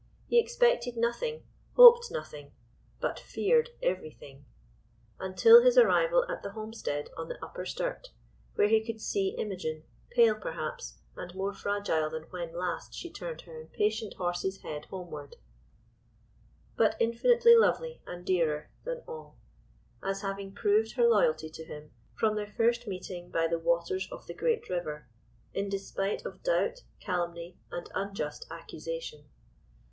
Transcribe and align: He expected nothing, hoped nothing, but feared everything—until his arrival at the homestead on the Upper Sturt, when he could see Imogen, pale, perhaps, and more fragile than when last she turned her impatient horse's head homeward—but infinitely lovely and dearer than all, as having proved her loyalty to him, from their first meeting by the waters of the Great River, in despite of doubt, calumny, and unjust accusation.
He 0.25 0.39
expected 0.39 0.97
nothing, 0.97 1.43
hoped 1.75 2.09
nothing, 2.09 2.53
but 2.99 3.19
feared 3.19 3.69
everything—until 3.83 5.61
his 5.61 5.77
arrival 5.77 6.25
at 6.27 6.41
the 6.41 6.53
homestead 6.53 7.11
on 7.15 7.27
the 7.27 7.37
Upper 7.45 7.67
Sturt, 7.67 8.09
when 8.55 8.69
he 8.69 8.83
could 8.83 8.99
see 8.99 9.35
Imogen, 9.37 9.83
pale, 10.09 10.33
perhaps, 10.33 10.97
and 11.15 11.35
more 11.35 11.53
fragile 11.53 12.09
than 12.09 12.23
when 12.31 12.51
last 12.51 12.95
she 12.95 13.11
turned 13.11 13.41
her 13.41 13.61
impatient 13.61 14.15
horse's 14.15 14.63
head 14.63 14.85
homeward—but 14.85 15.39
infinitely 16.99 17.55
lovely 17.55 18.01
and 18.07 18.25
dearer 18.25 18.71
than 18.83 19.03
all, 19.07 19.37
as 20.01 20.23
having 20.23 20.51
proved 20.51 20.93
her 20.93 21.07
loyalty 21.07 21.47
to 21.51 21.63
him, 21.63 21.91
from 22.15 22.35
their 22.35 22.47
first 22.49 22.87
meeting 22.87 23.29
by 23.29 23.45
the 23.47 23.59
waters 23.59 24.07
of 24.11 24.25
the 24.25 24.33
Great 24.33 24.67
River, 24.67 25.07
in 25.53 25.69
despite 25.69 26.25
of 26.25 26.41
doubt, 26.41 26.81
calumny, 26.99 27.55
and 27.69 27.87
unjust 27.93 28.47
accusation. 28.49 29.25